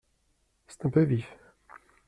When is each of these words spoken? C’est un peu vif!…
C’est 0.67 0.83
un 0.87 0.89
peu 0.89 1.03
vif!… 1.03 1.31